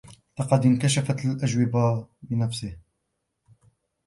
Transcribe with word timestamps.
لقد 0.39 0.59
اكنشف 0.65 1.11
الأجوبة 1.11 2.07
بنفسه. 2.21 2.77